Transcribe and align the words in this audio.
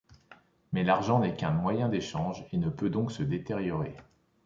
Mais 0.73 0.83
l’argent 0.83 1.19
n’est 1.19 1.35
qu’un 1.35 1.51
moyen 1.51 1.87
d’échange 1.87 2.43
et 2.51 2.57
ne 2.57 2.69
peut 2.71 2.89
donc 2.89 3.11
se 3.11 3.21
détériorer. 3.21 3.95